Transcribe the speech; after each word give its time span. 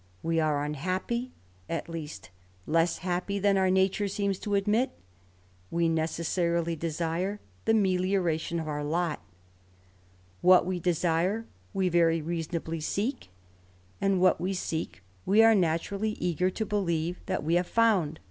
We 0.23 0.39
are 0.39 0.65
unhappy, 0.65 1.31
at 1.69 1.87
least 1.87 2.31
less 2.65 2.97
happy 3.05 3.37
than 3.37 3.55
our 3.55 3.69
nature 3.69 4.07
seems 4.07 4.39
to 4.39 4.55
admit; 4.55 4.89
we 5.69 5.87
necessarily 5.87 6.75
desire 6.75 7.39
the 7.65 7.73
melioration 7.73 8.59
of 8.59 8.67
our 8.67 8.83
lot; 8.83 9.21
what 10.41 10.65
we 10.65 10.79
desire 10.79 11.45
we 11.71 11.87
very 11.87 12.19
reason 12.19 12.55
ably 12.55 12.79
seek, 12.79 13.29
and 14.01 14.19
what 14.19 14.41
we 14.41 14.55
seek 14.55 15.03
we 15.23 15.43
are 15.43 15.53
naturally 15.53 16.13
eager 16.13 16.49
to 16.49 16.65
believe 16.65 17.21
that 17.27 17.43
we 17.43 17.53
have 17.53 17.67
found. 17.67 18.19